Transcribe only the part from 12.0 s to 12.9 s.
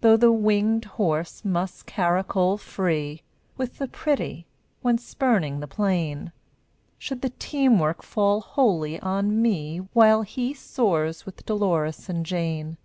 and Jane?